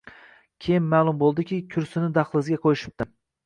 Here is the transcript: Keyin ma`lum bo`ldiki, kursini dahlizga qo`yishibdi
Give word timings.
Keyin 0.65 0.87
ma`lum 0.93 1.21
bo`ldiki, 1.21 1.61
kursini 1.77 2.13
dahlizga 2.19 2.61
qo`yishibdi 2.69 3.13